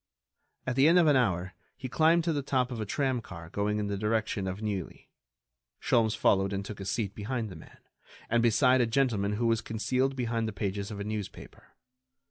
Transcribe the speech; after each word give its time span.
At 0.65 0.75
the 0.75 0.87
end 0.87 0.97
of 0.97 1.05
an 1.05 1.15
hour 1.15 1.53
he 1.77 1.87
climbed 1.87 2.23
to 2.23 2.33
the 2.33 2.41
top 2.41 2.71
of 2.71 2.81
a 2.81 2.87
tramcar 2.87 3.51
going 3.51 3.77
in 3.77 3.85
the 3.85 3.99
direction 3.99 4.47
of 4.47 4.59
Neuilly. 4.59 5.11
Sholmes 5.79 6.15
followed 6.17 6.53
and 6.53 6.65
took 6.65 6.79
a 6.79 6.85
seat 6.85 7.13
behind 7.13 7.49
the 7.49 7.55
man, 7.55 7.77
and 8.27 8.41
beside 8.41 8.81
a 8.81 8.87
gentleman 8.87 9.33
who 9.33 9.45
was 9.45 9.61
concealed 9.61 10.15
behind 10.15 10.47
the 10.47 10.53
pages 10.53 10.89
of 10.89 10.99
a 10.99 11.03
newspaper. 11.03 11.75